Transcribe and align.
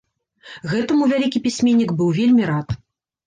Гэтаму 0.71 1.03
вялікі 1.11 1.43
пісьменнік 1.45 1.93
быў 1.99 2.09
вельмі 2.21 2.47
рад. 2.51 2.67